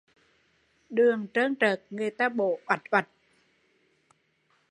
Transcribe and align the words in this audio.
Đường 0.89 1.27
trơn 1.33 1.55
trượt, 1.55 1.83
người 1.89 2.09
ta 2.11 2.29
bổ 2.29 2.59
oạch 2.65 2.83
oạch 2.91 3.07